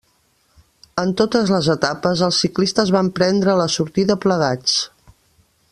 En 1.01 1.11
totes 1.21 1.51
les 1.55 1.69
etapes 1.73 2.23
els 2.29 2.41
ciclistes 2.45 2.93
van 2.97 3.13
prendre 3.19 3.59
la 3.61 3.69
sortida 3.75 4.17
plegats. 4.25 4.79